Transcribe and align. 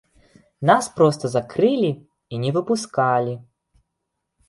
Нас 0.69 0.85
проста 0.97 1.31
закрылі 1.35 1.91
і 1.99 2.35
не 2.47 2.51
выпускалі. 2.59 3.33